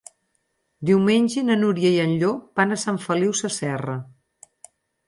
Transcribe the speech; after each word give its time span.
Diumenge 0.89 1.43
na 1.51 1.59
Núria 1.65 1.93
i 1.99 2.01
en 2.07 2.17
Llop 2.25 2.43
van 2.63 2.77
a 2.77 2.79
Sant 2.87 3.01
Feliu 3.07 3.39
Sasserra. 3.43 4.01